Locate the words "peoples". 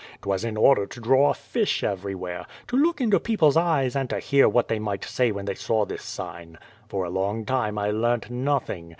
3.19-3.55